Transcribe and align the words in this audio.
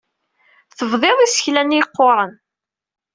Tebbid 0.77 1.19
isekla-nni 1.25 1.77
yeqquren. 1.79 2.31